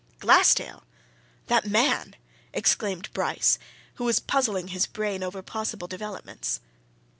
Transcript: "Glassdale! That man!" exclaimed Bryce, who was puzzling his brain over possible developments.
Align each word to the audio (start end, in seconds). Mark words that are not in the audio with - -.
"Glassdale! 0.19 0.81
That 1.45 1.67
man!" 1.67 2.15
exclaimed 2.55 3.13
Bryce, 3.13 3.59
who 3.97 4.03
was 4.05 4.19
puzzling 4.19 4.69
his 4.69 4.87
brain 4.87 5.21
over 5.21 5.43
possible 5.43 5.87
developments. 5.87 6.59